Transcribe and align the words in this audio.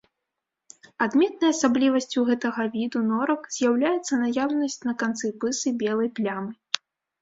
Адметнай 1.05 1.53
асаблівасцю 1.57 2.25
гэтага 2.31 2.67
віду 2.77 3.05
норак 3.13 3.41
з'яўляецца 3.59 4.13
наяўнасць 4.27 4.83
на 4.91 5.01
канцы 5.07 5.35
пысы 5.41 5.79
белай 5.87 6.09
плямы. 6.21 6.51